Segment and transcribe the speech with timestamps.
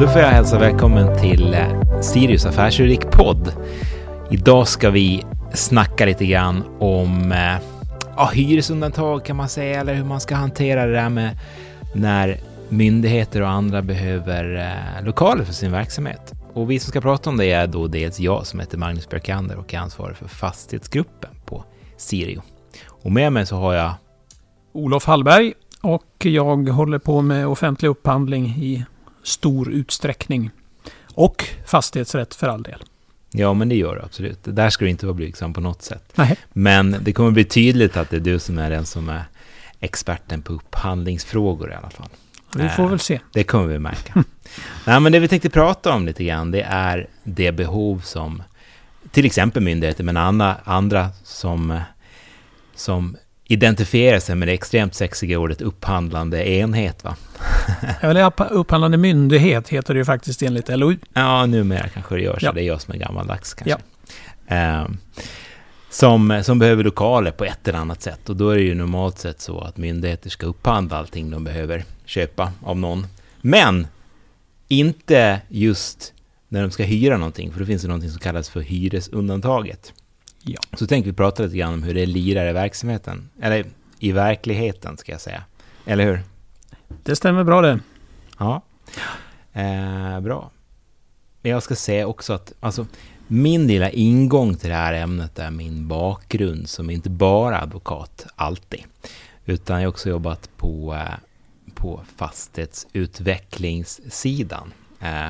[0.00, 3.52] Då får jag hälsa välkommen till eh, Sirius Affärsjuridik-podd.
[4.30, 5.24] Idag ska vi
[5.54, 7.62] snacka lite grann om eh,
[8.16, 11.38] ja, hyresundantag kan man säga, eller hur man ska hantera det där med
[11.94, 12.36] när
[12.68, 14.56] myndigheter och andra behöver
[14.98, 16.34] eh, lokaler för sin verksamhet.
[16.52, 19.56] Och vi som ska prata om det är då dels jag som heter Magnus Björkander
[19.56, 21.64] och är ansvarig för fastighetsgruppen på
[21.96, 22.42] Sirio.
[22.86, 23.92] Och med mig så har jag
[24.72, 25.52] Olof Hallberg
[25.82, 28.84] och jag håller på med offentlig upphandling i
[29.22, 30.50] stor utsträckning.
[31.14, 32.82] Och fastighetsrätt för all del.
[33.30, 34.44] Ja, men det gör du absolut.
[34.44, 36.12] Det där ska du inte vara blygsam på något sätt.
[36.14, 36.36] Nej.
[36.52, 39.24] Men det kommer bli tydligt att det är du som är den som är
[39.80, 42.08] experten på upphandlingsfrågor i alla fall.
[42.54, 43.20] Vi får väl se.
[43.32, 44.24] Det kommer vi märka.
[44.84, 48.42] Nej, men det vi tänkte prata om lite grann, det är det behov som
[49.10, 51.80] till exempel myndigheter, men andra, andra som,
[52.74, 57.04] som identifierar sig med det extremt sexiga ordet upphandlande enhet.
[57.04, 57.16] Va?
[58.00, 60.96] Eller upphandlande myndighet heter det ju faktiskt enligt LOU.
[61.12, 62.46] Ja, numera kanske det gör så.
[62.46, 62.52] Ja.
[62.52, 63.78] Det är jag som är gammaldags kanske.
[64.48, 64.56] Ja.
[64.56, 64.88] Eh,
[65.90, 68.28] som, som behöver lokaler på ett eller annat sätt.
[68.28, 71.84] Och då är det ju normalt sett så att myndigheter ska upphandla allting de behöver
[72.04, 73.06] köpa av någon.
[73.40, 73.86] Men
[74.68, 76.12] inte just
[76.48, 79.92] när de ska hyra någonting, för då finns det någonting som kallas för hyresundantaget.
[80.42, 80.60] Ja.
[80.78, 83.64] Så tänkte vi prata lite grann om hur det lirar i verksamheten, eller
[83.98, 85.42] i verkligheten ska jag säga.
[85.86, 86.20] Eller hur?
[87.02, 87.80] Det stämmer bra det.
[88.38, 88.62] Ja,
[89.52, 90.50] eh, bra.
[91.42, 92.86] Jag ska säga också att alltså,
[93.26, 98.84] min lilla ingång till det här ämnet är min bakgrund som inte bara advokat, alltid.
[99.44, 101.14] Utan jag har också jobbat på, eh,
[101.74, 105.28] på fastighetsutvecklingssidan eh,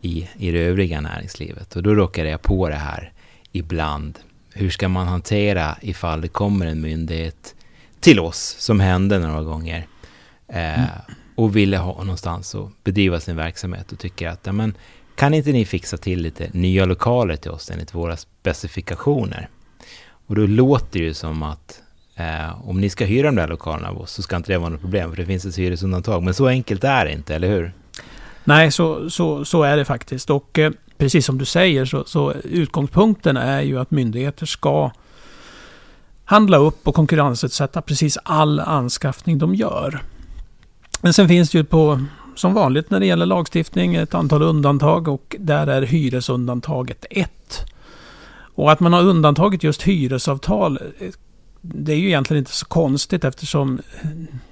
[0.00, 1.76] i, i det övriga näringslivet.
[1.76, 3.12] Och då råkade jag på det här
[3.52, 4.18] ibland.
[4.52, 7.54] Hur ska man hantera ifall det kommer en myndighet
[8.00, 9.86] till oss, som hände några gånger,
[10.48, 10.90] eh, mm.
[11.34, 14.74] och ville ha någonstans att bedriva sin verksamhet och tycker att ja, men,
[15.14, 19.48] kan inte ni fixa till lite nya lokaler till oss enligt våra specifikationer?
[20.26, 21.82] Och då låter det ju som att
[22.14, 24.68] eh, om ni ska hyra de där lokalerna av oss så ska inte det vara
[24.68, 26.22] något problem, för det finns ett hyresundantag.
[26.22, 27.72] Men så enkelt är det inte, eller hur?
[28.44, 30.30] Nej, så, så, så är det faktiskt.
[30.30, 34.90] Och eh, precis som du säger så, så utgångspunkten är ju att myndigheter ska
[36.24, 40.02] handla upp och konkurrensutsätta precis all anskaffning de gör.
[41.00, 42.00] Men sen finns det ju på,
[42.34, 47.64] som vanligt när det gäller lagstiftning, ett antal undantag och där är hyresundantaget ett.
[48.54, 50.78] Och att man har undantagit just hyresavtal,
[51.60, 53.80] det är ju egentligen inte så konstigt eftersom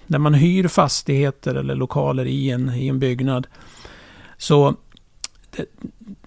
[0.07, 3.47] när man hyr fastigheter eller lokaler i en, i en byggnad
[4.39, 4.75] så
[5.51, 5.65] det,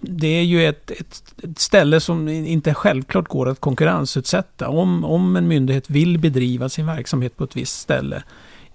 [0.00, 4.68] det är ju ett, ett, ett, ställe som inte självklart går att konkurrensutsätta.
[4.68, 8.22] Om, om en myndighet vill bedriva sin verksamhet på ett visst ställe,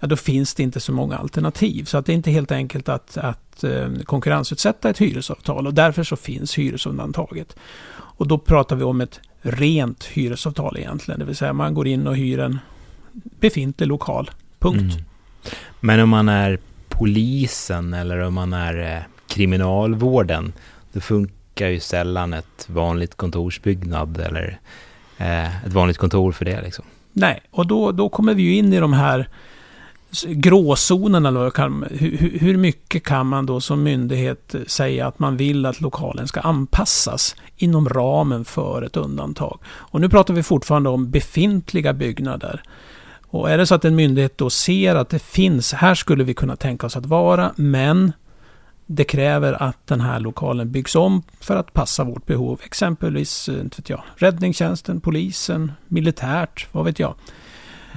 [0.00, 1.84] ja då finns det inte så många alternativ.
[1.84, 6.04] Så att det är inte helt enkelt att, att eh, konkurrensutsätta ett hyresavtal och därför
[6.04, 7.56] så finns hyresundantaget.
[7.92, 12.06] Och då pratar vi om ett rent hyresavtal egentligen, det vill säga man går in
[12.06, 12.58] och hyr en
[13.40, 14.94] befintlig lokal, punkt.
[14.94, 15.04] Mm.
[15.80, 16.58] Men om man är
[16.88, 20.52] polisen eller om man är eh, kriminalvården,
[20.92, 24.58] då funkar ju sällan ett vanligt kontorsbyggnad eller
[25.18, 26.62] eh, ett vanligt kontor för det.
[26.62, 26.84] Liksom.
[27.12, 29.28] Nej, och då, då kommer vi ju in i de här
[30.24, 31.50] gråzonerna.
[31.50, 36.28] kan, hur, hur mycket kan man då som myndighet säga att man vill att lokalen
[36.28, 39.58] ska anpassas inom ramen för ett undantag?
[39.66, 42.62] Och nu pratar vi fortfarande om befintliga byggnader.
[43.28, 46.34] Och är det så att en myndighet då ser att det finns, här skulle vi
[46.34, 48.12] kunna tänka oss att vara, men
[48.86, 52.60] det kräver att den här lokalen byggs om för att passa vårt behov.
[52.64, 57.14] Exempelvis eh, inte vet jag, räddningstjänsten, polisen, militärt, vad vet jag.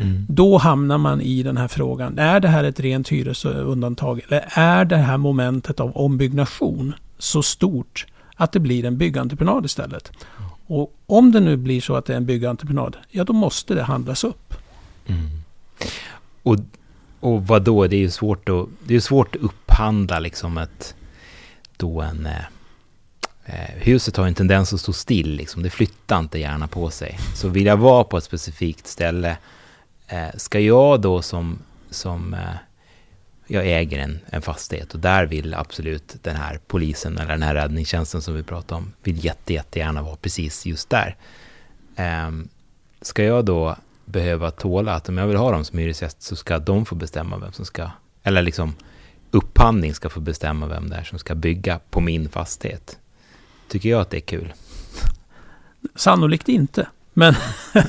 [0.02, 0.26] Mm.
[0.30, 2.20] Då hamnar man i den här frågan.
[2.20, 4.22] Är det här ett rent hyresundantag?
[4.28, 8.06] Eller är det här momentet av ombyggnation så stort
[8.36, 10.12] att det blir en byggentreprenad istället?
[10.68, 13.84] Och om det nu blir så att det är en byggentreprenad, ja då måste det
[13.84, 14.54] handlas upp.
[15.08, 15.30] Mm.
[16.44, 16.56] Och,
[17.20, 17.88] och vad då?
[17.88, 20.96] Det är ju svårt att, det är svårt att upphandla liksom ett,
[21.78, 22.26] då en...
[22.26, 22.46] Eh,
[23.46, 25.64] eh, huset har en tendens att stå still, liksom.
[25.64, 27.20] det flyttar inte gärna på sig.
[27.36, 29.38] Så vill jag vara på ett specifikt ställe,
[30.10, 31.60] eh, ska jag då som,
[31.90, 32.56] som eh,
[33.48, 37.56] jag äger en, en fastighet och där vill absolut den här polisen eller den här
[37.56, 41.16] räddningstjänsten som vi pratar om, vill jätte, jättegärna vara precis just där.
[41.96, 42.32] Eh,
[43.02, 43.76] ska jag då
[44.06, 47.38] behöva tåla att om jag vill ha dem som hyresgäst så ska de få bestämma
[47.38, 47.90] vem som ska,
[48.24, 48.76] eller liksom
[49.32, 53.00] upphandling ska få bestämma vem det är som ska bygga på min fastighet.
[53.68, 54.54] Tycker jag att det är kul?
[55.96, 56.88] Sannolikt inte.
[57.14, 57.34] Men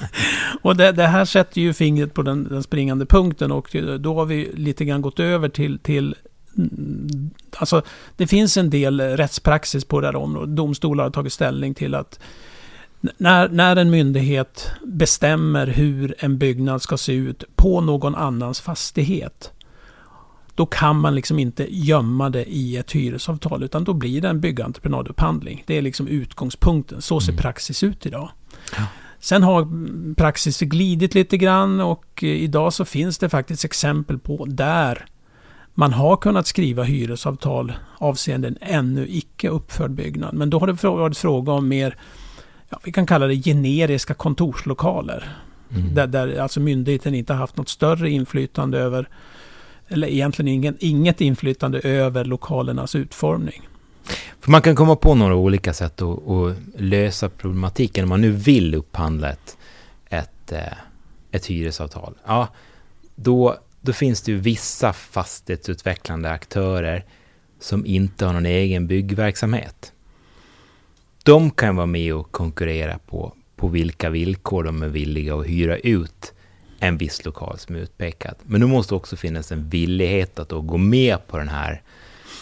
[0.63, 4.25] och det, det, här sätter ju fingret på den, den, springande punkten och då har
[4.25, 6.15] vi lite grann gått över till, till
[6.57, 7.83] mm, Alltså,
[8.17, 10.57] det finns en del rättspraxis på det här området.
[10.57, 12.21] Domstolar har tagit ställning till att
[13.01, 19.53] när, när en myndighet bestämmer hur en byggnad ska se ut på någon annans fastighet,
[20.55, 24.41] då kan man liksom inte gömma det i ett hyresavtal, utan då blir det en
[24.41, 25.65] byggentreprenadeupphandling.
[25.67, 27.03] Det är liksom utgångspunkten.
[27.03, 27.43] Så ser mm.
[27.43, 28.31] praxis ut idag.
[28.77, 28.83] Ja.
[29.21, 29.69] Sen har
[30.15, 35.07] praxis glidit lite grann och idag så finns det faktiskt exempel på där
[35.75, 40.35] man har kunnat skriva hyresavtal avseende en ännu icke uppförd byggnad.
[40.35, 41.97] Men då har det varit fråga om mer,
[42.69, 45.29] ja, vi kan kalla det generiska kontorslokaler.
[45.71, 45.95] Mm.
[45.95, 49.09] Där, där alltså myndigheten inte haft något större inflytande över,
[49.89, 53.69] eller egentligen ingen, inget inflytande över lokalernas utformning.
[54.41, 58.31] För man kan komma på några olika sätt att, att lösa problematiken om man nu
[58.31, 59.57] vill upphandla ett,
[60.09, 60.79] ett, eh,
[61.31, 62.15] ett hyresavtal.
[62.27, 62.49] Ja,
[63.15, 67.05] då då finns det ju vissa fastighetsutvecklande aktörer
[67.61, 69.93] som inte har någon egen byggverksamhet.
[71.25, 75.77] De kan vara med och konkurrera på, på vilka villkor de är villiga att hyra
[75.77, 76.33] ut
[76.79, 78.35] en viss lokal som är utpekad.
[78.43, 81.83] Men det måste också finnas en villighet att då gå med på den här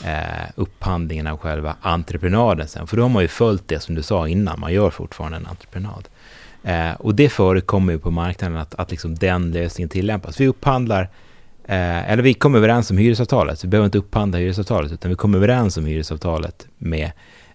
[0.05, 2.87] eh, upphandlingen av själva entreprenaden sen.
[2.87, 5.47] För då har man ju följt det som du sa innan, man gör fortfarande en
[5.47, 6.09] entreprenad.
[6.63, 10.41] Eh, och det förekommer ju på marknaden att, att liksom den lösningen tillämpas.
[10.41, 11.09] Vi upphandlar
[11.69, 15.39] Eh, eller vi kommer överens om hyresavtalet, vi behöver inte upphandla hyresavtalet, utan vi kommer
[15.39, 17.11] överens om hyresavtalet med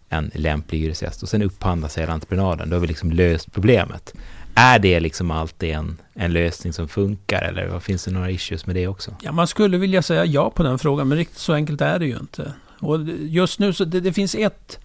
[0.10, 2.70] en lämplig hyresgäst och sen upphandlas hela entreprenaden.
[2.70, 4.14] Då har vi liksom löst problemet.
[4.56, 8.66] Är det liksom alltid en, en lösning som funkar eller vad finns det några issues
[8.66, 9.16] med det också?
[9.22, 12.06] Ja, man skulle vilja säga ja på den frågan, men riktigt så enkelt är det
[12.06, 12.54] ju inte.
[12.80, 14.80] Och just nu så det, det finns ett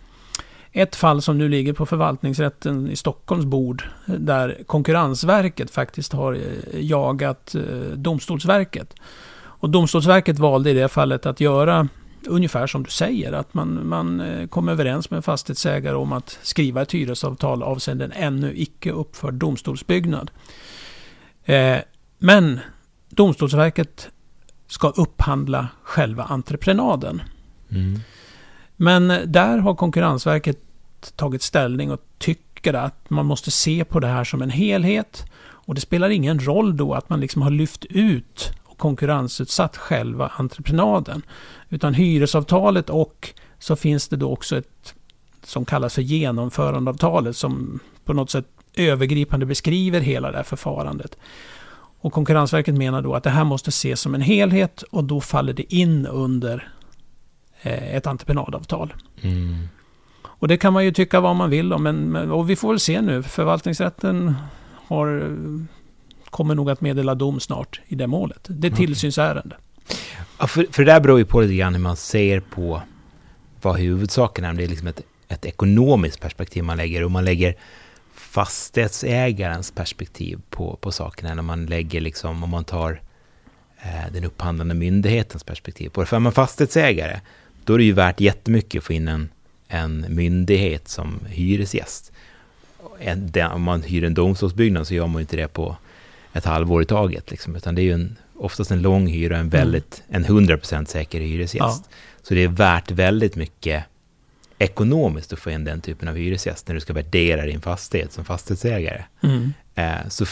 [0.73, 6.41] ett fall som nu ligger på förvaltningsrätten i Stockholms bord där Konkurrensverket faktiskt har eh,
[6.81, 7.63] jagat eh,
[7.95, 8.95] Domstolsverket.
[9.39, 11.89] Och Domstolsverket valde i det fallet att göra
[12.29, 16.39] ungefär som du säger, att man, man eh, kom överens med en fastighetsägare om att
[16.43, 20.31] skriva ett hyresavtal avseende en ännu icke uppförd domstolsbyggnad.
[22.19, 22.61] men
[23.09, 24.09] Domstolsverket
[24.67, 27.23] ska upphandla själva entreprenaden.
[27.71, 28.01] Mm.
[28.77, 30.59] Men där har Konkurrensverket
[31.17, 35.25] tagit ställning och tycker att man måste se på det här som en helhet.
[35.41, 41.23] Och det spelar ingen roll då att man liksom har lyft ut konkurrensutsatt själva entreprenaden.
[41.69, 43.29] Utan hyresavtalet och
[43.59, 44.95] så finns det då också ett
[45.45, 51.19] som kallas för genomförandeavtalet som på något sätt övergripande beskriver hela det här förfarandet.
[52.01, 55.53] Och Konkurrensverket menar då att det här måste ses som en helhet och då faller
[55.53, 56.69] det in under
[57.63, 58.95] eh, ett entreprenadavtal.
[59.21, 59.69] Mm.
[60.25, 62.81] Och det kan man ju tycka vad man vill om, men och vi får väl
[62.81, 63.23] se nu.
[63.23, 64.35] Förvaltningsrätten
[64.87, 65.37] har,
[66.31, 68.47] kommer nog att meddela dom snart i det målet.
[68.49, 69.57] Det är tillsynsärende.
[70.39, 72.83] Ja, för, för det där beror ju på lite grann hur man ser på
[73.63, 74.51] vad huvudsaken är.
[74.51, 77.05] Om det är liksom ett, ett ekonomiskt perspektiv man lägger.
[77.05, 77.57] Om man lägger
[78.15, 81.31] fastighetsägarens perspektiv på, på sakerna.
[81.31, 83.01] Eller man lägger liksom, om man tar
[83.83, 86.07] eh, den upphandlande myndighetens perspektiv på det.
[86.07, 87.21] För är man fastighetsägare,
[87.65, 89.29] då är det ju värt jättemycket att få in en
[89.69, 92.13] en myndighet som hyresgäst.
[93.53, 95.77] Om man hyr en domstolsbyggnad så gör man inte det på
[96.39, 99.49] ett halvår i taget, liksom, utan det är ju en, oftast en lång hyra, en
[99.49, 100.25] väldigt, mm.
[100.25, 101.59] en 100% säker hyresgäst.
[101.59, 101.83] Ja.
[102.23, 103.85] Så det är värt väldigt mycket
[104.59, 108.25] ekonomiskt att få in den typen av hyresgäst när du ska värdera din fastighet som
[108.25, 109.05] fastighetsägare.
[109.23, 109.53] Mm.
[109.75, 110.27] Eh, så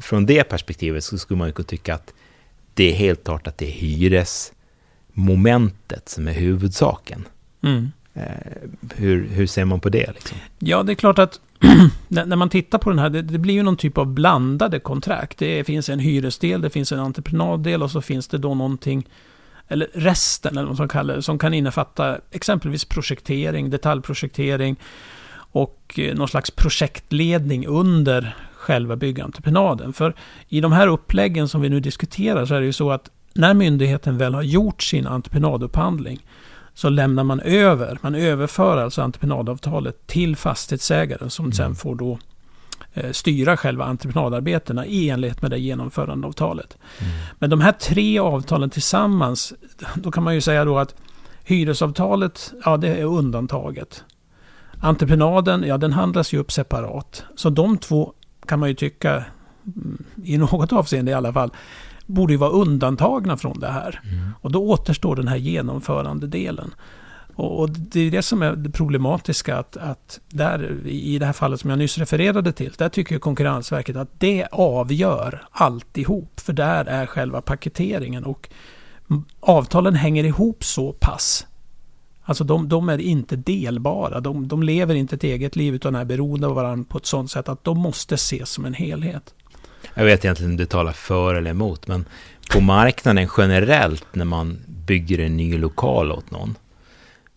[0.00, 2.12] från det perspektivet så skulle man ju kunna tycka att
[2.74, 7.28] det är helt klart att det är hyresmomentet som är huvudsaken.
[7.62, 7.92] Mm.
[8.18, 10.12] Eh, hur, hur ser man på det?
[10.14, 10.38] Liksom?
[10.58, 11.40] Ja, det är klart att
[12.08, 15.38] när man tittar på den här, det, det, blir ju någon typ av blandade kontrakt.
[15.38, 19.06] Det finns en hyresdel, det finns en entreprenaddel och så finns det då någonting,
[19.68, 24.76] eller resten, eller vad man kallar det, som kan innefatta exempelvis projektering, detaljprojektering
[25.52, 29.92] och eh, någon slags projektledning under själva byggentreprenaden.
[29.92, 30.14] För
[30.48, 33.54] i de här uppläggen som vi nu diskuterar så är det ju så att när
[33.54, 36.20] myndigheten väl har gjort sin entreprenadupphandling
[36.78, 41.52] så lämnar man över, man överför alltså entreprenadavtalet till fastighetsägaren som mm.
[41.52, 42.18] sen får då
[42.94, 46.78] eh, styra själva entreprenadarbetena i enlighet med det genomförandeavtalet.
[46.98, 47.12] Mm.
[47.38, 49.52] Men de här tre avtalen tillsammans,
[49.94, 50.94] då kan man ju säga då att
[51.44, 54.04] hyresavtalet, ja det är undantaget.
[54.80, 57.24] Entreprenaden, ja den handlas ju upp separat.
[57.36, 58.12] Så de två
[58.46, 59.24] kan man ju tycka,
[59.66, 61.50] mm, i något avseende i alla fall,
[62.08, 64.00] borde ju vara undantagna från det här.
[64.04, 64.30] Mm.
[64.40, 66.74] Och då återstår den här genomförande delen.
[67.34, 71.32] Och, och, det är det som är det problematiska, att, att där, i det här
[71.32, 76.84] fallet som jag nyss refererade till, där tycker Konkurrensverket att det avgör alltihop, för där
[76.84, 78.24] är själva paketeringen.
[78.24, 78.48] Och
[79.40, 81.46] avtalen hänger ihop så pass.
[82.22, 84.20] Alltså de, de är inte delbara.
[84.20, 87.30] De, de lever inte ett eget liv utan är beroende av varandra på ett sådant
[87.30, 89.34] sätt att de måste ses som en helhet.
[89.94, 92.04] Jag vet egentligen inte om du talar för eller emot, men
[92.50, 96.54] på marknaden generellt när man bygger en ny lokal åt någon,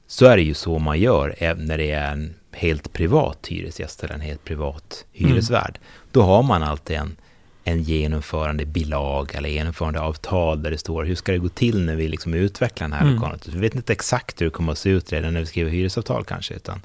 [0.08, 4.04] så är det ju så man gör även när det är en helt privat hyresgäst
[4.04, 5.78] eller en helt privat hyresvärd.
[5.78, 6.08] Mm.
[6.12, 7.16] Då har man alltid en,
[7.64, 11.96] en genomförande bilag eller genomförande avtal där det står hur ska det gå till när
[11.96, 13.16] vi liksom utvecklar den här mm.
[13.16, 13.40] lokalen.
[13.46, 16.24] Vi vet inte exakt hur det kommer att se ut redan när vi skriver hyresavtal
[16.24, 16.82] kanske, utan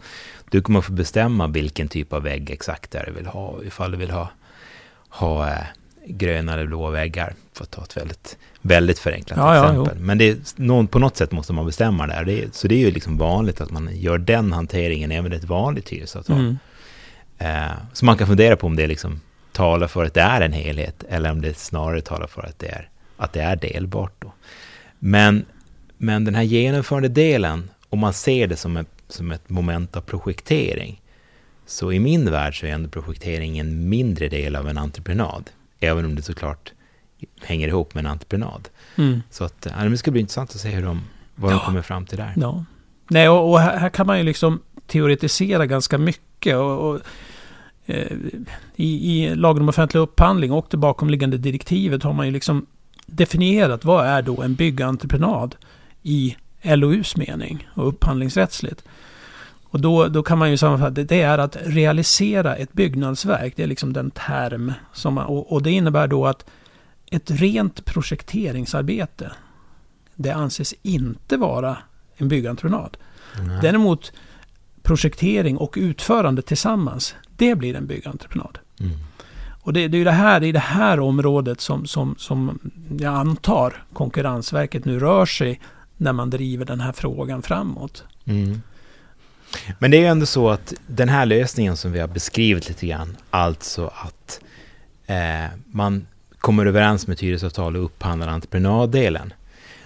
[0.50, 3.62] du kommer att få bestämma vilken typ av vägg exakt det är du vill ha,
[3.64, 4.28] ifall du vill ha,
[5.08, 5.64] ha eh,
[6.06, 9.96] gröna eller blåa väggar, för att ta ett väldigt, väldigt förenklat ja, exempel.
[9.96, 12.24] Ja, Men det är, någon, på något sätt måste man bestämma det här.
[12.24, 15.36] Det är, så det är ju liksom vanligt att man gör den hanteringen även i
[15.36, 16.38] ett vanligt hyresavtal.
[16.38, 16.58] Mm.
[17.38, 19.20] Eh, så man kan fundera på om det liksom
[19.52, 22.66] talar för att det är en helhet, eller om det snarare talar för att det
[22.66, 24.12] är, att det är delbart.
[24.18, 24.32] Då.
[24.98, 25.44] Men,
[25.98, 30.00] men den här genomförande delen, om man ser det som ett, som ett moment av
[30.00, 31.02] projektering,
[31.66, 35.50] så i min värld så är ändå projektering en mindre del av en entreprenad.
[35.80, 36.72] Även om det såklart
[37.42, 38.68] hänger ihop med en entreprenad.
[38.96, 39.22] Mm.
[39.30, 41.02] Så att, ja, det ska bli intressant att se hur de,
[41.34, 41.56] vad ja.
[41.56, 42.32] de kommer fram till där.
[42.36, 42.64] Ja.
[43.08, 46.56] Nej, och, och här, kan man ju liksom teoretisera ganska mycket.
[46.56, 47.00] Och, och
[47.86, 48.16] eh,
[48.76, 52.66] i, I lagen om offentlig upphandling och det bakomliggande direktivet har man ju liksom
[53.06, 55.56] definierat vad är då en byggentreprenad
[56.02, 58.84] i LOUs mening och upphandlingsrättsligt.
[59.76, 63.52] Och då, då kan man ju sammanfatta, det är att realisera ett byggnadsverk.
[63.56, 66.44] Det är liksom den term som, och, och det innebär då att
[67.10, 69.32] ett rent projekteringsarbete,
[70.14, 71.76] det anses inte vara
[72.16, 72.96] en byggentreprenad.
[73.38, 73.60] Mm.
[73.60, 74.12] Däremot
[74.82, 78.58] projektering och utförande tillsammans, det blir en byggentreprenad.
[78.80, 78.92] Mm.
[79.62, 82.58] Och det, det, är det här, det är det här området som, som, som
[83.00, 85.60] jag antar Konkurrensverket nu rör sig
[85.96, 88.04] när man driver den här frågan framåt.
[88.24, 88.62] Mm.
[89.78, 92.86] Men det är ju ändå så att den här lösningen som vi har beskrivit lite
[92.86, 94.40] grann, alltså att
[95.06, 96.06] eh, man
[96.38, 99.32] kommer överens med ett hyresavtal och upphandlar entreprenaddelen.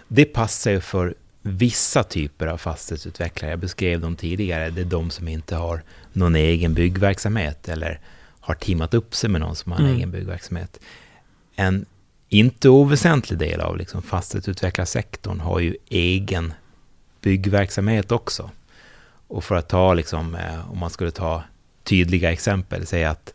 [0.08, 3.50] Det passar ju för vissa typer av fastighetsutvecklare.
[3.50, 4.70] Jag beskrev dem tidigare.
[4.70, 8.00] Det är de som inte har någon egen byggverksamhet eller
[8.40, 9.96] har teamat upp sig med någon som har en mm.
[9.96, 10.80] egen byggverksamhet.
[11.56, 11.86] En
[12.28, 16.52] inte oväsentlig del av liksom fastighetsutvecklarsektorn har ju egen
[17.20, 18.50] byggverksamhet också.
[19.30, 21.42] Och för att ta, liksom, eh, om man skulle ta
[21.84, 23.32] tydliga exempel, säga att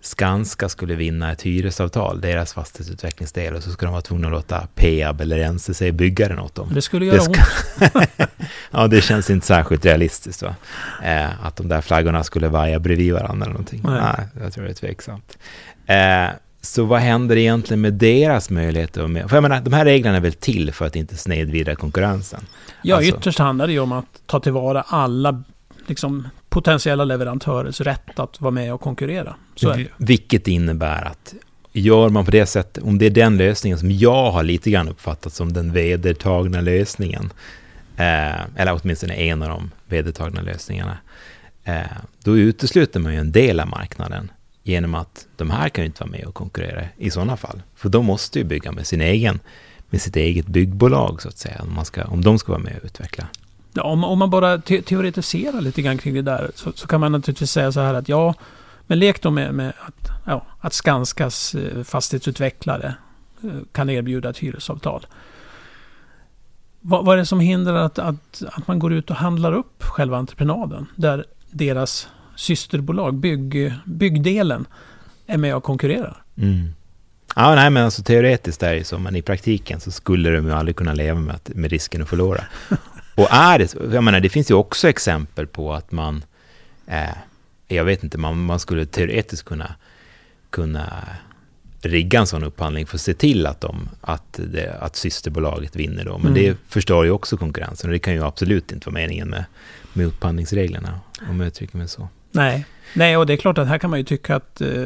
[0.00, 4.68] Skanska skulle vinna ett hyresavtal, deras fastighetsutvecklingsdel, och så skulle de vara tvungna att låta
[4.74, 6.68] Peab eller NCC bygga den åt dem.
[6.74, 7.32] Det skulle göra det ska...
[7.98, 8.30] ont.
[8.70, 10.42] ja, det känns inte särskilt realistiskt.
[10.42, 10.54] Va?
[11.04, 13.80] Eh, att de där flaggorna skulle vaja bredvid varandra eller någonting.
[13.84, 14.00] Nej.
[14.02, 15.38] Nej jag tror det är tveksamt.
[15.86, 16.28] Eh,
[16.60, 19.06] så vad händer egentligen med deras möjligheter?
[19.06, 22.40] Med, för jag menar, de här reglerna är väl till för att inte snedvrida konkurrensen?
[22.82, 25.42] Ja, alltså, ytterst handlar det ju om att ta tillvara alla
[25.86, 29.36] liksom, potentiella leverantörers rätt att vara med och konkurrera.
[29.54, 31.34] Så är det Vilket innebär att
[31.72, 34.88] gör man på det sättet, om det är den lösningen som jag har lite grann
[34.88, 37.32] uppfattat som den vedertagna lösningen,
[37.96, 40.98] eh, eller åtminstone en av de vedertagna lösningarna,
[41.64, 41.80] eh,
[42.24, 44.30] då utesluter man ju en del av marknaden
[44.70, 47.62] genom att de här kan ju inte vara med och konkurrera i sådana fall.
[47.74, 49.40] För de måste ju bygga med sin egen,
[49.90, 52.76] med sitt eget byggbolag så att säga, om, man ska, om de ska vara med
[52.76, 53.26] och utveckla.
[53.72, 57.00] Ja, om, om man bara te teoretiserar lite grann kring det där så, så, kan
[57.00, 58.34] man naturligtvis säga så här att ja,
[58.86, 62.94] men lek då med, med att, ja, att Skanskas eh, fastighetsutvecklare
[63.42, 65.06] eh, kan erbjuda ett hyresavtal.
[66.80, 69.82] Vad, vad är det som hindrar att, att, att man går ut och handlar upp
[69.82, 70.86] själva entreprenaden?
[70.96, 72.08] Där deras
[72.40, 74.66] systerbolag, bygg, byggdelen,
[75.26, 76.22] är med och konkurrerar.
[76.36, 76.74] Mm.
[77.36, 80.52] Ja, nej, men alltså teoretiskt är det så, men i praktiken så skulle de ju
[80.52, 82.44] aldrig kunna leva med, att, med risken att förlora.
[83.14, 86.24] och är det jag menar, det finns ju också exempel på att man,
[86.86, 87.14] eh,
[87.68, 89.74] jag vet inte, man, man skulle teoretiskt kunna,
[90.50, 90.92] kunna
[91.82, 96.04] rigga en sån upphandling för att se till att, de, att, det, att systerbolaget vinner
[96.04, 96.18] då.
[96.18, 96.42] Men mm.
[96.42, 99.44] det förstår ju också konkurrensen och det kan ju absolut inte vara meningen med,
[99.92, 102.08] med upphandlingsreglerna, om jag uttrycker mig så.
[102.30, 102.66] Nej.
[102.94, 104.84] Nej, och det är klart att här kan man ju tycka att eh,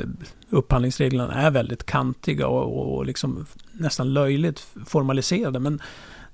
[0.50, 5.58] upphandlingsreglerna är väldigt kantiga och, och liksom nästan löjligt formaliserade.
[5.58, 5.82] Men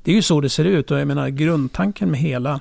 [0.02, 2.60] det är ju så det ser ut och jag menar grundtanken med hela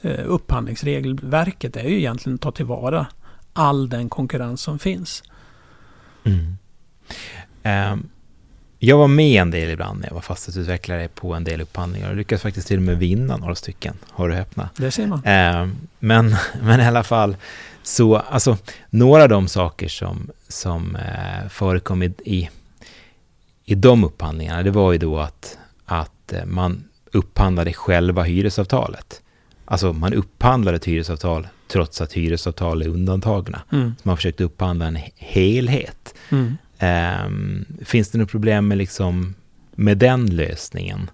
[0.00, 3.06] eh, upphandlingsregelverket är ju egentligen att ta tillvara
[3.52, 5.22] all den konkurrens som finns.
[6.24, 6.56] Mm.
[7.92, 8.08] Um,
[8.86, 12.16] jag var med en del ibland när jag var fastighetsutvecklare på en del upphandlingar och
[12.16, 13.94] lyckades faktiskt till och med vinna några stycken.
[14.10, 14.70] Har du häpna?
[14.76, 15.24] Det ser man.
[15.24, 17.36] Eh, men, men i alla fall,
[17.82, 18.56] så alltså
[18.90, 22.48] några av de saker som, som eh, förekom i, i,
[23.64, 29.22] i de upphandlingarna, det var ju då att, att eh, man upphandlade själva hyresavtalet.
[29.64, 33.62] Alltså man upphandlade ett hyresavtal trots att hyresavtal är undantagna.
[33.72, 33.94] Mm.
[34.02, 36.14] Man försökte upphandla en helhet.
[36.30, 36.56] Mm.
[36.82, 39.34] Um, finns det något problem med, liksom,
[39.74, 41.10] med den lösningen?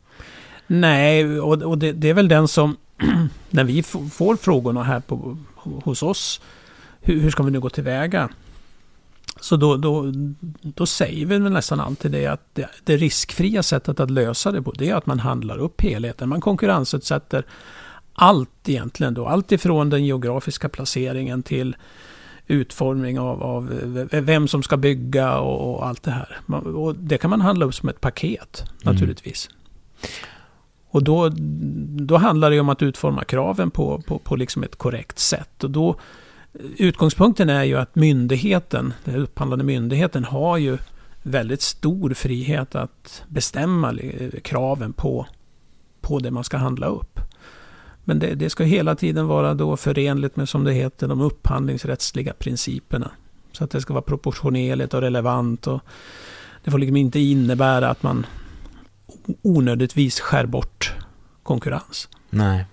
[0.67, 2.77] Nej, och, och det, det, är väl den som,
[3.51, 6.41] när vi får frågorna här på, hos oss,
[7.01, 8.29] hur, hur ska vi nu gå tillväga?
[9.41, 10.13] Så då, då,
[10.63, 14.63] då säger vi väl nästan alltid det att det, det riskfria sättet att lösa det
[14.63, 16.29] på, det är att man handlar upp helheten.
[16.29, 17.45] Man konkurrensutsätter
[18.13, 19.27] allt egentligen då.
[19.27, 21.77] Allt ifrån den geografiska placeringen till
[22.49, 23.69] utformning av, av
[24.13, 26.39] vem som ska bygga och, och, allt det här.
[26.77, 28.95] Och det kan man handla upp som ett paket mm.
[28.95, 29.51] naturligtvis.
[30.91, 31.29] Och då,
[31.89, 35.65] då handlar det om att utforma kraven på, på, på liksom ett korrekt sätt.
[35.65, 35.97] Och då,
[36.77, 40.79] utgångspunkten är ju att myndigheten, den upphandlande myndigheten, har ju
[41.23, 43.95] väldigt stor frihet att bestämma
[44.43, 45.27] kraven på,
[46.01, 47.21] på det man ska handla upp.
[48.09, 52.33] Men det, det, ska hela tiden vara då förenligt med, som det heter, de upphandlingsrättsliga
[52.33, 53.11] principerna.
[53.53, 55.67] Så att det ska vara proportionerligt och relevant.
[55.67, 55.81] Och
[56.65, 58.27] det får liksom inte innebära att man
[59.43, 60.95] onödigtvis skär bort
[61.43, 62.09] konkurrens.
[62.31, 62.65] Nej.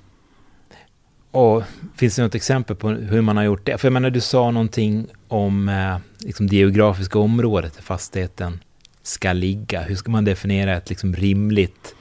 [1.32, 1.64] Och
[1.96, 3.78] finns det något exempel på hur man har gjort det?
[3.78, 8.60] För jag menar, du sa någonting om eh, liksom det geografiska området där fastigheten
[9.04, 9.82] ska ligga.
[9.82, 11.95] Hur ska man definiera ett liksom rimligt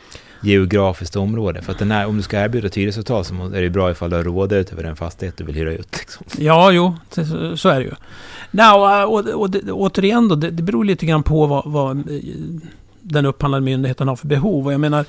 [0.45, 1.63] geografiskt område.
[1.63, 4.11] För att den här, om du ska erbjuda ett hyresavtal så är det bra ifall
[4.11, 5.99] du har rådet över den fastighet du vill hyra ut.
[5.99, 6.27] Liksom.
[6.39, 6.95] Ja, jo,
[7.57, 7.93] så är det ju.
[8.51, 12.21] No, och, och, och, återigen då, det, det beror lite grann på vad, vad eh,
[13.03, 14.67] den upphandlande myndigheten har för behov.
[14.67, 15.05] Och jag menar,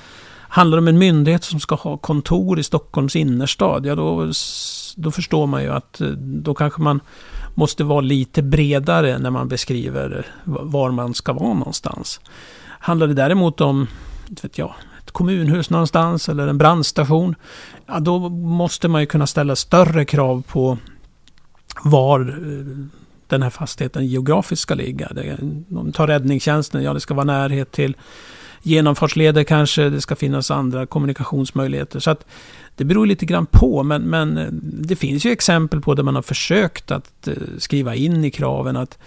[0.48, 4.30] handlar det om en myndighet som ska ha kontor i Stockholms innerstad, ja då,
[4.96, 7.00] då förstår man ju att eh, då kanske man
[7.54, 12.20] måste vara lite bredare när man beskriver var man ska vara någonstans.
[12.66, 13.86] Handlar det däremot om,
[14.42, 14.74] vet jag,
[15.16, 17.34] kommunhus någonstans eller en brandstation.
[17.86, 20.78] Ja, då måste man ju kunna ställa större krav på
[21.84, 22.88] var eh,
[23.26, 25.08] den här fastigheten geografiskt ska ligga.
[25.70, 27.96] Om tar räddningstjänsten, ja det ska vara närhet till
[28.62, 32.00] genomfartsleder kanske, det ska finnas andra kommunikationsmöjligheter.
[32.00, 32.26] Så att
[32.76, 36.14] det beror lite grann på, men, men eh, det finns ju exempel på där man
[36.14, 38.98] har försökt att eh, skriva in i kraven att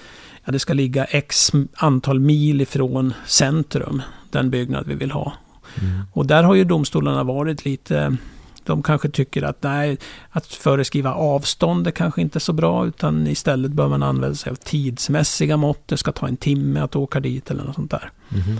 [0.45, 5.33] ja, det ska ligga x antal mil ifrån centrum, den byggnad vi vill ha.
[5.81, 6.01] Mm.
[6.13, 8.17] Och där har ju domstolarna varit lite...
[8.63, 9.97] De kanske tycker att nej,
[10.29, 14.55] att föreskriva avstånd är kanske inte så bra, utan istället bör man använda sig av
[14.55, 15.87] tidsmässiga mått.
[15.87, 18.11] Det ska ta en timme att åka dit eller något sånt där.
[18.31, 18.43] Mm.
[18.43, 18.59] Mm.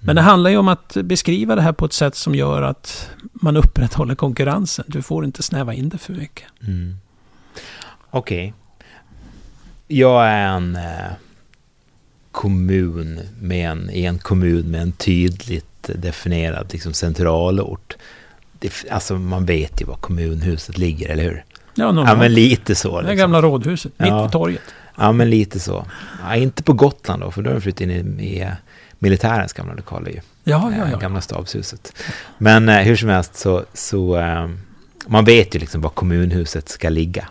[0.00, 3.10] Men det handlar ju om att beskriva det här på ett sätt som gör att
[3.32, 4.84] man upprätthåller konkurrensen.
[4.88, 6.46] Du får inte snäva in det för mycket.
[6.60, 6.96] Mm.
[8.10, 8.48] Okej.
[8.48, 8.52] Okay.
[9.98, 11.12] Jag är en eh,
[12.32, 17.96] kommun med en, i en kommun med en tydligt definierad liksom, centralort.
[18.58, 21.44] Det, alltså man vet ju var kommunhuset ligger, eller hur?
[21.74, 22.88] Ja, ja men lite så.
[22.88, 23.06] Liksom.
[23.06, 24.24] Det gamla rådhuset, mitt ja.
[24.26, 24.62] på torget.
[24.96, 25.86] Ja, men lite så.
[26.22, 28.50] Ja, inte på Gotland då, för då har de flyttat in i, i
[28.98, 30.20] militärens gamla lokaler ju.
[30.44, 30.98] Ja, ja, ja.
[30.98, 31.92] Gamla stabshuset.
[32.38, 34.48] Men eh, hur som helst så, så eh,
[35.06, 37.28] man vet ju liksom var kommunhuset ska ligga.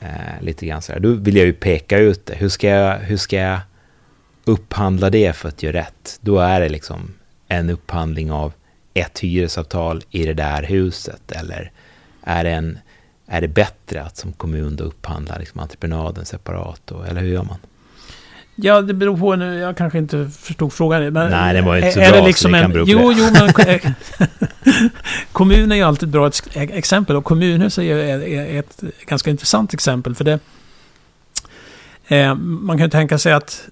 [0.00, 1.00] Eh, lite grann så här.
[1.00, 2.34] Då vill jag ju peka ut det.
[2.34, 3.60] Hur ska jag, hur ska jag
[4.50, 6.18] upphandla det för att göra rätt?
[6.20, 7.12] Då är det liksom
[7.48, 8.52] en upphandling av
[8.94, 11.32] ett hyresavtal i det där huset?
[11.32, 11.72] Eller
[12.22, 12.78] är det, en,
[13.26, 16.80] är det bättre att som kommun då upphandla liksom entreprenaden separat?
[16.84, 17.58] Då, eller hur gör man?
[18.62, 19.58] Ja, det beror på nu.
[19.58, 21.12] Jag kanske inte förstod frågan.
[21.12, 22.90] Men Nej, det var inte så är bra det liksom så det kan bero på
[22.90, 23.94] Jo, jo, men
[25.32, 27.16] kommun är ju alltid ett bra exempel.
[27.16, 30.14] Och kommunhus är ju ett ganska intressant exempel.
[30.14, 30.38] För det,
[32.08, 33.68] eh, man kan ju tänka sig att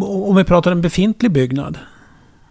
[0.00, 1.78] om vi pratar en befintlig byggnad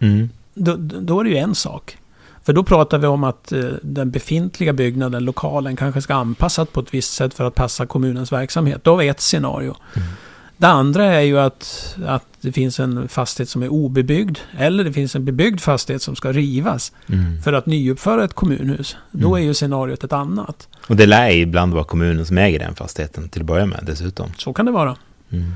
[0.00, 0.28] Mm.
[0.54, 1.98] Då, då är det ju en sak.
[2.44, 6.80] För då pratar vi om att eh, den befintliga byggnaden, lokalen, kanske ska anpassas på
[6.80, 8.84] ett visst sätt för att passa kommunens verksamhet.
[8.84, 9.76] Då har vi ett scenario.
[9.94, 10.08] Mm.
[10.56, 14.38] Det andra är ju att, att det finns en fastighet som är obebyggd.
[14.58, 16.92] Eller det finns en bebyggd fastighet som ska rivas.
[17.08, 17.42] Mm.
[17.42, 18.96] För att nyuppföra ett kommunhus.
[19.10, 19.42] Då mm.
[19.42, 20.68] är ju scenariot ett annat.
[20.86, 24.30] Och det lär ibland vara kommunen som äger den fastigheten till att börja med dessutom.
[24.36, 24.96] Så kan det vara.
[25.30, 25.52] Mm.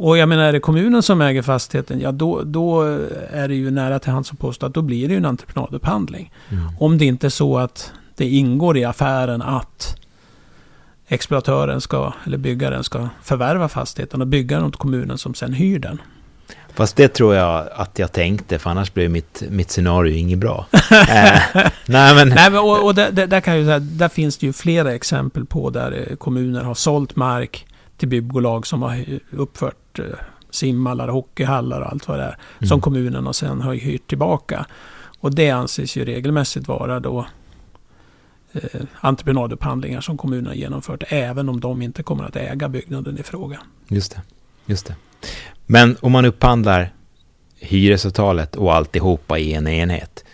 [0.00, 2.82] Och jag menar, är det kommunen som äger fastigheten, ja då, då
[3.30, 6.32] är det ju nära till hands att påstå att då blir det ju en entreprenadupphandling.
[6.48, 6.64] Mm.
[6.78, 9.96] Om det inte är så att det ingår i affären att
[11.08, 15.78] exploatören ska, eller byggaren ska förvärva fastigheten och bygga den åt kommunen som sen hyr
[15.78, 16.00] den.
[16.74, 20.66] Fast det tror jag att jag tänkte, för annars blir mitt, mitt scenario inget bra.
[20.90, 21.40] eh,
[21.86, 22.28] nej, men...
[22.28, 25.44] nej, men och, och där, där, kan jag säga, där finns det ju flera exempel
[25.44, 30.06] på där eh, kommuner har sålt mark till byggbolag som har uppfört eh,
[30.50, 32.38] simhallar, hockeyhallar och allt vad det är.
[32.58, 32.68] Mm.
[32.68, 34.66] Som kommunen och sen har hyrt tillbaka.
[35.20, 37.26] Och det anses ju regelmässigt vara då
[38.52, 43.60] eh, entreprenadupphandlingar som kommunerna genomfört, även om de inte kommer att äga byggnaden i fråga.
[43.88, 44.22] Just det.
[44.66, 44.94] Just det.
[45.66, 46.92] Men om man upphandlar
[47.60, 50.24] hyresavtalet och alltihopa i en enhet,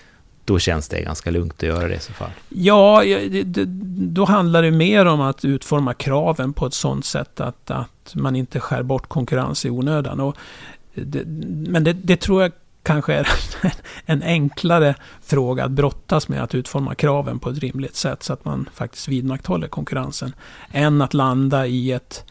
[0.44, 2.30] då känns det ganska lugnt att göra det i så fall.
[2.48, 3.02] Ja,
[3.96, 8.36] då handlar det mer om att utforma kraven på ett sådant sätt att, att man
[8.36, 10.20] inte skär bort konkurrens i onödan.
[10.20, 10.36] Och
[10.94, 11.24] det,
[11.68, 12.52] men det, det, tror jag
[12.82, 13.28] kanske är
[14.06, 18.44] en enklare fråga att brottas med, att utforma kraven på ett rimligt sätt så att
[18.44, 20.34] man faktiskt vidmakthåller konkurrensen,
[20.72, 22.24] än att landa i ett,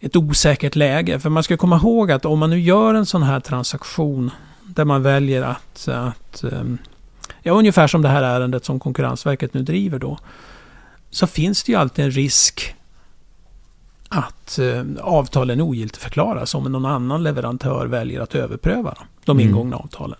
[0.00, 1.20] ett osäkert läge.
[1.20, 4.30] För man ska komma ihåg att om man nu gör en sån här transaktion
[4.62, 6.78] där man väljer att, att ehm,
[7.48, 10.18] ja, ungefär som det här ärendet som Konkurrensverket nu driver då,
[11.10, 12.74] så finns det ju alltid en risk
[14.08, 19.48] att eh, avtalen ogiltigförklaras om någon annan leverantör väljer att överpröva de mm.
[19.48, 20.18] ingångna avtalen.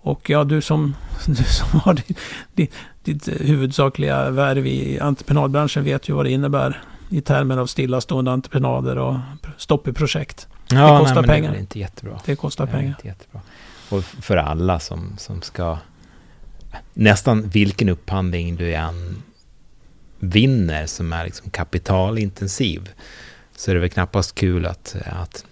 [0.00, 2.18] Och ja, du som, du som har ditt,
[2.54, 8.32] ditt, ditt huvudsakliga värv i entreprenadbranschen vet ju vad det innebär i termer av stillastående
[8.32, 9.16] entreprenader och
[9.56, 10.48] stopp i projekt.
[10.68, 11.50] Ja, det kostar nej, pengar.
[11.50, 12.20] Det är inte jättebra.
[12.24, 12.88] Det kostar det pengar.
[12.88, 13.40] Inte jättebra.
[13.90, 15.78] Och för alla som, som ska...
[16.94, 19.22] Nästan vilken upphandling du än
[20.18, 22.90] vinner som är liksom kapitalintensiv
[23.56, 25.44] så är det väl knappast kul att, att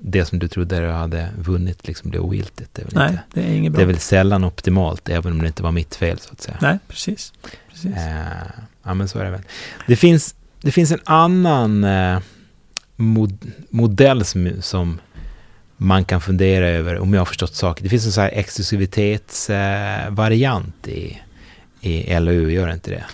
[0.00, 2.74] det som du trodde du hade vunnit liksom blir ogiltigt.
[2.74, 3.78] Det är väl Nej, inte, det är inget bra.
[3.78, 6.56] Det är väl sällan optimalt, även om det inte var mitt fel så att säga.
[6.60, 7.32] Nej, precis.
[7.70, 7.96] precis.
[7.96, 8.26] Eh,
[8.82, 9.42] ja, men så är det väl.
[9.86, 12.18] Det finns, det finns en annan eh,
[12.96, 15.00] mod, modell som, som
[15.80, 17.82] man kan fundera över, om jag har förstått saker.
[17.82, 21.18] Det finns en sån här exklusivitetsvariant i,
[21.80, 23.04] i LOU, gör det inte det?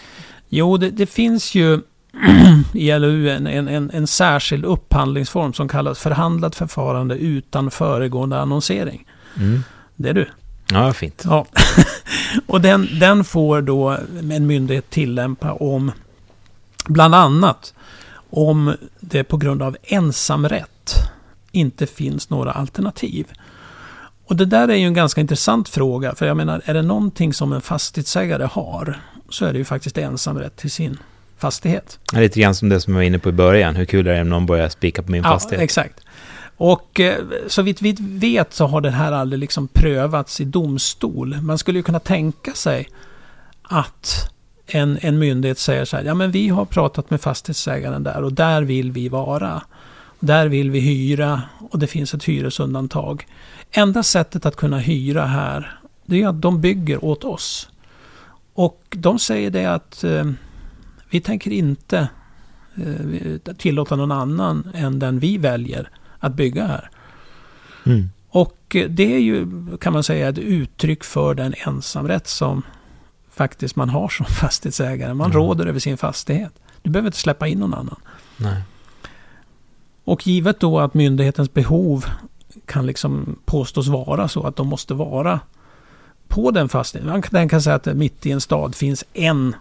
[0.49, 1.81] Jo, det, det finns ju
[2.75, 9.07] i LOU en, en, en, särskild upphandlingsform som kallas förhandlat förfarande utan föregående annonsering.
[9.37, 9.65] Mm.
[9.97, 10.29] Det är du.
[10.71, 11.23] Ja, fint.
[11.25, 11.47] Ja.
[12.47, 13.99] och den, den får då
[14.31, 15.93] en myndighet tillämpa om
[16.87, 17.75] bland annat
[18.31, 20.74] om det på grund av ensamrätt
[21.55, 23.27] inte finns några alternativ.
[24.27, 27.35] Och det där är ju en ganska intressant fråga, för jag menar, är det någonting
[27.35, 30.99] som en fastighetsägare har, så är det ju faktiskt ensamrätt till sin
[31.39, 31.99] fastighet.
[32.13, 33.77] Ja, lite grann som det som jag var inne på i början.
[33.77, 35.63] Hur kul är det om någon börjar spika på min ja, fastighet?
[35.63, 36.01] exakt.
[36.57, 37.15] Och eh,
[37.47, 41.41] så vitt vi vet så har det här aldrig liksom prövats i domstol.
[41.41, 42.89] Man skulle ju kunna tänka sig
[43.63, 44.31] att
[44.67, 48.33] en, en myndighet säger så här, ja men vi har pratat med fastighetsägaren där och
[48.33, 49.63] där vill vi vara.
[50.25, 53.27] Där vill vi hyra och det finns ett hyresundantag.
[53.71, 57.69] Enda sättet att kunna hyra här, det är att de bygger åt oss.
[58.55, 60.25] Och de säger det att eh,
[61.11, 62.09] vi tänker inte
[62.75, 66.91] eh, tillåta någon annan än den vi väljer att bygga här.
[67.87, 68.11] Mm.
[68.29, 69.47] Och det är ju,
[69.81, 72.63] kan man säga, ett uttryck för den ensamrätt som
[73.31, 75.15] faktiskt man har som fastighetsägare.
[75.15, 75.37] Man mm.
[75.37, 76.53] råder över sin fastighet.
[76.83, 78.01] Du behöver inte släppa in någon annan.
[78.37, 78.63] Nej.
[80.05, 82.07] Och givet då att myndighetens behov
[82.67, 85.41] kan liksom påstås vara så att de måste vara
[86.29, 87.13] på den fastigheten.
[87.13, 89.57] Man kan tänka sig att mitt i en stad finns en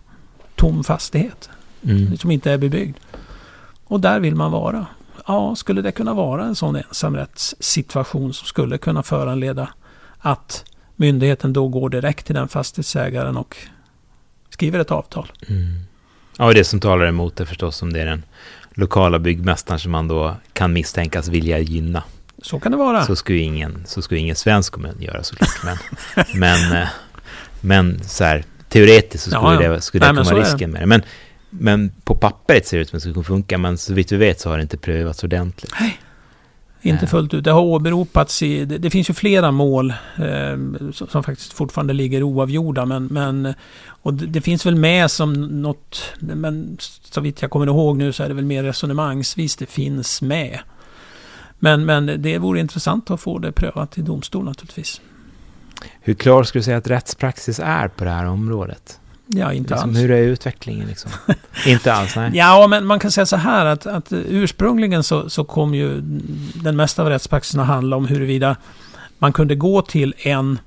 [0.56, 1.50] tom fastighet
[1.84, 2.18] mm.
[2.18, 2.98] som inte är bebyggd.
[3.86, 4.86] Och där vill man vara.
[5.28, 9.70] Ja, skulle det kunna vara en sån ensamrättssituation som skulle kunna föranleda
[10.20, 13.58] att myndigheten då går direkt till den fastighetsägaren och
[14.50, 15.32] skriver ett avtal.
[15.48, 15.80] Mm.
[16.38, 18.24] Ja, och det som talar emot det förstås om det är den
[18.74, 22.04] lokala byggmästaren som man då kan misstänkas vilja gynna.
[22.42, 23.06] Så kan det vara.
[23.06, 25.64] Så skulle ingen, så skulle ingen svensk kommun göra såklart.
[25.64, 25.78] Men,
[26.40, 26.88] men, eh,
[27.62, 29.72] men så här, teoretiskt så skulle ja, ja.
[29.72, 30.86] det, skulle Nej, det komma risken med det.
[30.86, 31.02] Men,
[31.50, 34.18] men på pappret ser det ut som att det skulle funka, men så vitt vi
[34.18, 35.74] vet så har det inte prövats ordentligt.
[35.80, 36.00] Nej,
[36.84, 37.44] inte fullt ut.
[37.44, 38.66] Det har åberopats i...
[38.66, 40.58] Det, det finns ju flera mål eh,
[40.92, 43.06] som, som, faktiskt fortfarande ligger oavgjorda, men...
[43.06, 43.54] men
[44.06, 46.14] och det, det, finns väl med som något...
[46.20, 50.22] Men så vitt jag kommer ihåg nu så är det väl mer resonemangsvis det finns
[50.22, 50.60] med.
[51.60, 55.02] Men, men det vore intressant att få det prövat i domstol naturligtvis.
[56.02, 59.00] Hur klar skulle du säga att rättspraxis är på det här området?
[59.28, 60.00] Ja, inte liksom, alls.
[60.00, 61.12] Hur är utvecklingen liksom?
[61.66, 62.32] inte alls, nej.
[62.34, 66.02] Ja, men man kan säga så här att, att ursprungligen så, så kom ju
[66.54, 68.56] den mesta av rättspraxisen att handla om huruvida
[69.20, 70.60] man kunde gå till en,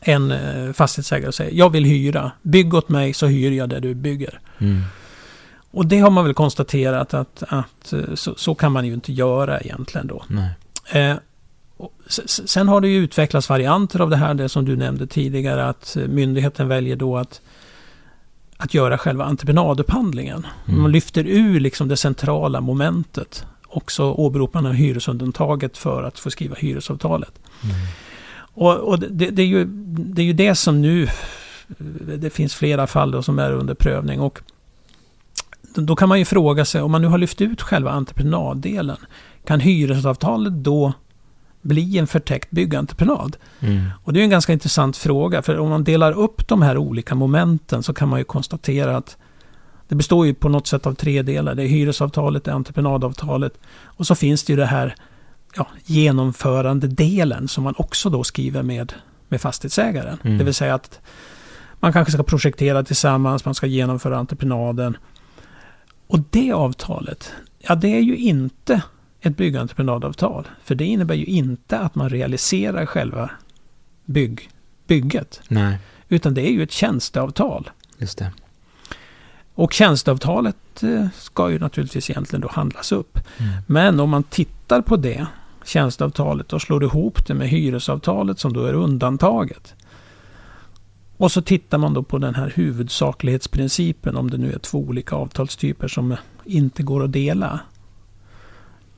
[0.00, 3.80] en eh, fastighetsägare och säga jag vill hyra, bygg åt mig så hyr jag det
[3.80, 4.40] du bygger.
[4.58, 4.82] Mm.
[5.70, 9.12] Och det har man väl konstaterat att, att eh, så, så, kan man ju inte
[9.12, 10.24] göra egentligen då.
[10.98, 11.16] Eh,
[12.26, 15.96] sen har det ju utvecklats varianter av det här, det som du nämnde tidigare, att
[16.08, 17.40] myndigheten väljer då att,
[18.56, 20.46] att göra själva entreprenadupphandlingen.
[20.68, 20.82] Mm.
[20.82, 23.46] Man lyfter ur liksom det centrala momentet.
[23.66, 27.32] Och så åberopar man hyresundantaget för att få skriva hyresavtalet.
[27.64, 27.76] Mm.
[28.54, 31.08] Och, och det, det, är ju, det är ju det som nu...
[32.16, 34.20] Det finns flera fall då som är under prövning.
[34.20, 34.40] Och
[35.74, 38.96] då kan man ju fråga sig, om man nu har lyft ut själva entreprenaddelen,
[39.44, 40.92] kan hyresavtalet då
[41.62, 43.36] bli en förtäckt byggentreprenad?
[43.60, 43.90] Mm.
[44.04, 47.14] Och det är en ganska intressant fråga, för om man delar upp de här olika
[47.14, 49.16] momenten så kan man ju konstatera att
[49.88, 51.54] det består ju på något sätt av tre delar.
[51.54, 54.94] Det är hyresavtalet, det är entreprenadavtalet och så finns det ju det här
[55.56, 58.92] ja, genomförandedelen som man också då skriver med,
[59.28, 60.18] med fastighetsägaren.
[60.22, 60.38] Mm.
[60.38, 61.00] Det vill säga att
[61.80, 64.96] man kanske ska projektera tillsammans, man ska genomföra entreprenaden.
[66.06, 68.82] Och det avtalet, ja det är ju inte
[69.22, 70.48] ett byggentreprenadavtal.
[70.64, 73.30] För det innebär ju inte att man realiserar själva
[74.04, 74.50] bygg,
[74.86, 75.40] bygget.
[75.48, 77.70] Nej, Utan det är ju ett tjänsteavtal.
[77.98, 78.32] just det.
[79.54, 83.18] Och tjänsteavtalet eh, ska ju naturligtvis egentligen då handlas upp.
[83.38, 83.52] Mm.
[83.66, 85.26] Men om man tittar på det,
[85.64, 89.74] tjänsteavtalet, och slår ihop det med hyresavtalet som då är undantaget.
[91.16, 95.16] Och så tittar man då på den här huvudsaklighetsprincipen, om det nu är två olika
[95.16, 97.60] avtalstyper som inte går att dela.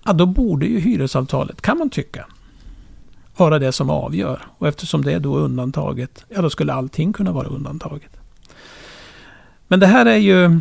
[0.05, 2.27] Ja, då borde ju hyresavtalet, kan man tycka,
[3.37, 4.41] vara det som avgör.
[4.59, 8.11] Och eftersom det är då undantaget, ja då skulle allting kunna vara undantaget.
[9.69, 10.61] Men det här är ju...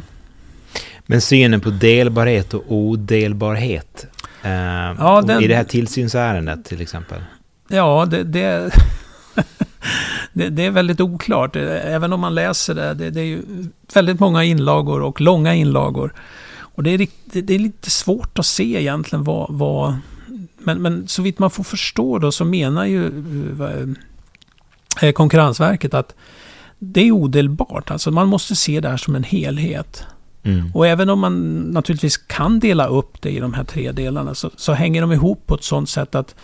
[1.06, 4.06] Men synen på delbarhet och odelbarhet.
[4.44, 7.22] Eh, Ja, den- I det här tillsynsärendet till exempel.
[7.68, 8.72] Ja, det, det,
[10.34, 11.56] det, det är väldigt oklart.
[11.56, 12.94] Även om man läser det.
[12.94, 13.42] Det, det är ju
[13.94, 16.14] väldigt många inlagor och långa inlagor.
[16.76, 17.08] Och det är,
[17.42, 19.48] det, är lite svårt att se egentligen vad...
[19.50, 19.98] vad
[20.58, 23.06] men, men så vitt man får förstå då så menar ju
[25.02, 26.16] eh, Konkurrensverket att
[26.80, 27.92] det är odelbart.
[27.92, 30.06] Alltså man måste se det här som en helhet.
[30.44, 30.72] Mm.
[30.74, 34.52] Och även om man naturligtvis kan dela upp det i de här tre delarna så,
[34.56, 36.36] så hänger de ihop på ett sådant sätt att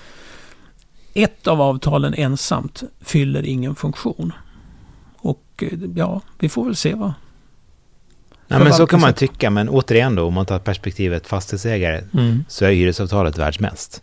[1.13, 4.33] ett av avtalen ensamt fyller ingen funktion.
[5.17, 7.13] Och eh, ja, vi får väl se vad...
[8.51, 12.01] Ja, men så kan man tycka, men återigen då, om man tar perspektivet fastighetsägare,
[12.47, 14.01] så är hyresavtalet världsmäst.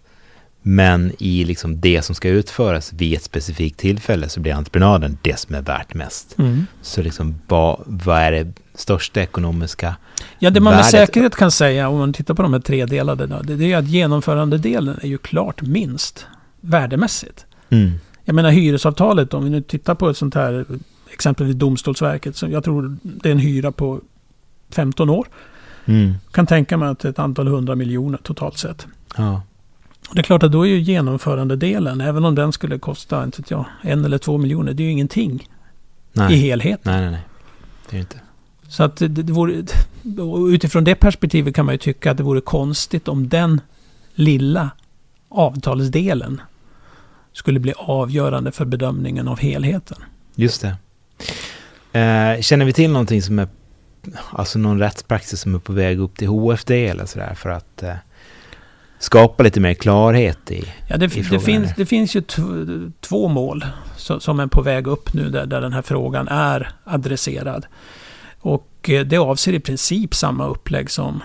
[0.63, 5.39] Men i liksom det som ska utföras vid ett specifikt tillfälle så blir entreprenaden det
[5.39, 6.39] som är värt mest.
[6.39, 6.67] Mm.
[6.83, 9.97] Så liksom, vad, vad är det största ekonomiska?
[10.39, 12.87] Ja, det man med Värdet- säkerhet kan säga om man tittar på de här tre
[12.87, 16.27] delarna, då, det är att genomförandedelen är ju klart minst
[16.61, 17.47] värdemässigt.
[17.71, 17.93] Mm.
[18.25, 20.65] Jag menar hyresavtalet, om vi nu tittar på ett sånt här
[21.13, 24.01] exempel i Domstolsverket, så jag tror det är en hyra på
[24.71, 25.29] 15 år.
[25.85, 26.15] Mm.
[26.31, 28.87] Kan tänka mig att ett antal hundra miljoner totalt sett.
[29.17, 29.43] Ja.
[30.13, 33.65] Det är klart att då är ju genomförandedelen, även om den skulle kosta inte jag,
[33.83, 35.49] en eller två miljoner, det är ju ingenting
[36.13, 36.35] Nej.
[36.35, 36.93] i helheten.
[36.93, 37.23] nej, nej, nej.
[37.91, 38.21] Det är inte.
[38.69, 39.65] Så att det, det vore,
[40.55, 43.61] utifrån det perspektivet kan man ju tycka att det vore konstigt om den
[44.15, 44.71] lilla
[45.29, 46.41] avtalsdelen
[47.33, 49.99] skulle bli avgörande för bedömningen av helheten.
[50.35, 50.77] Just det.
[51.99, 53.49] Eh, känner vi till någonting som är,
[54.31, 57.95] alltså någon rättspraxis som är på väg upp till HFD eller sådär för att eh,
[58.99, 60.65] skapa lite mer klarhet i?
[60.89, 61.75] Ja, det, i det, frågan finns, här.
[61.77, 62.23] det finns ju
[63.01, 63.65] två mål
[63.97, 67.67] som, som är på väg upp nu där, där den här frågan är adresserad.
[68.41, 71.23] Och eh, det avser i princip samma upplägg som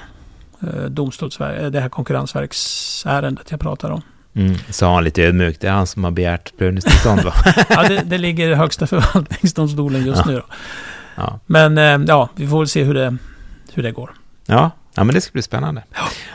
[0.61, 4.01] eh, Domstolsver- eh, det här konkurrensverksärendet jag pratar om.
[4.33, 7.33] Mm, sa han lite ödmjukt, det är han som har begärt prövningstillstånd va?
[7.69, 10.31] Ja, det, det ligger i Högsta förvaltningsdomstolen just Ja.
[10.31, 10.35] nu.
[10.35, 10.45] Då.
[11.21, 11.39] Ja.
[11.45, 13.17] Men eh, ja, vi får väl se hur det,
[13.73, 14.11] hur det går.
[14.45, 15.83] Ja, ja, men det ska bli spännande.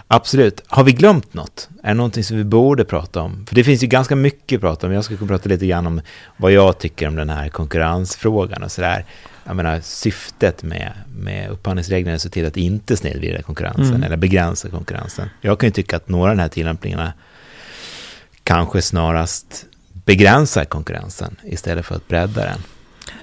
[0.08, 0.62] Absolut.
[0.66, 1.68] Har vi glömt något?
[1.82, 3.46] Är det någonting som vi borde prata om?
[3.46, 4.92] För det finns ju ganska mycket att prata om.
[4.92, 6.00] Jag ska kunna prata lite grann om
[6.36, 9.04] vad jag tycker om den här konkurrensfrågan och sådär.
[9.44, 14.02] Jag menar, syftet med, med upphandlingsreglerna är att se till att inte snedvrida konkurrensen Mm.
[14.02, 15.28] eller begränsa konkurrensen.
[15.40, 17.12] Jag kan ju tycka att några av de här tillämpningarna
[18.42, 22.58] kanske snarast begränsar konkurrensen istället för att bredda den.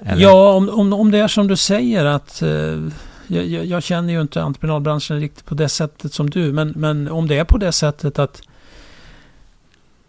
[0.04, 0.22] Eller?
[0.22, 2.88] Ja, om, om, om det är som du säger att eh,
[3.26, 7.28] jag, jag, känner ju inte entreprenadbranschen riktigt på det sättet som du, men, men om
[7.28, 8.42] det är på det sättet att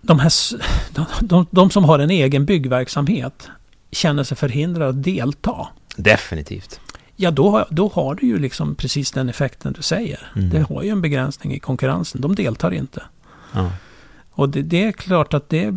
[0.01, 0.31] de, här,
[0.95, 3.49] de, de, de som har en egen byggverksamhet
[3.91, 5.67] känner sig förhindrade att delta.
[5.95, 6.79] Definitivt.
[7.15, 10.31] Ja, då, då har du ju liksom precis den effekten du säger.
[10.35, 10.49] Mm.
[10.49, 12.21] Det har ju en begränsning i konkurrensen.
[12.21, 13.03] De deltar inte.
[13.53, 13.71] Ja,
[14.31, 15.71] Och det, det är klart att det,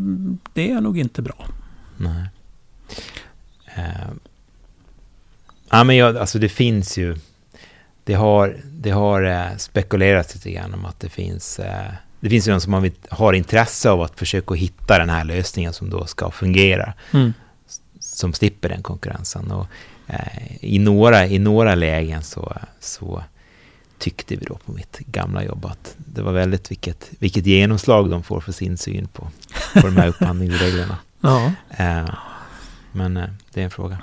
[0.53, 1.47] det är nog inte bra.
[1.97, 2.29] nej.
[3.79, 4.11] Eh,
[5.71, 7.17] ja, men jag, alltså det finns ju...
[8.05, 11.59] Det har, det har eh, spekulerats lite grann om att det finns...
[11.59, 15.25] Eh, det finns ju de som har, har intresse av att försöka hitta den här
[15.25, 16.95] lösningen som då ska fungera.
[18.01, 19.51] som slipper den konkurrensen.
[19.51, 19.67] Och,
[20.07, 23.23] eh, i, några, I några lägen så, så
[23.99, 28.23] tyckte vi då på mitt gamla jobb att det var väldigt vilket, vilket genomslag de
[28.23, 29.29] får för sin syn på,
[29.75, 30.99] på de här upphandlingsreglerna.
[31.21, 31.53] Ja.
[31.71, 32.09] Eh,
[32.99, 33.99] men eh, det är en fråga.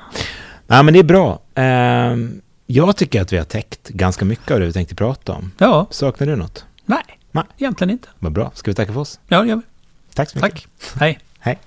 [0.68, 1.40] Nej, men det är bra.
[1.56, 5.52] Ehm, jag tycker att vi har täckt ganska mycket av det vi tänkte prata om.
[5.58, 5.88] Ja.
[5.90, 6.66] Saknar du något?
[6.86, 7.44] Nej, Nej.
[7.58, 8.08] egentligen inte.
[8.20, 8.52] Vad bra.
[8.56, 9.20] Ska vi tacka för oss?
[9.28, 9.62] Ja, det gör vi.
[10.14, 10.52] Tack så mycket.
[10.54, 10.68] Tack.
[11.00, 11.20] Hej.
[11.40, 11.60] Hej.